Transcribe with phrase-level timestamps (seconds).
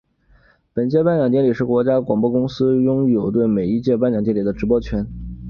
[0.73, 5.05] 本届颁奖典礼是国家广播公司拥有对每一届颁奖典礼的直播权。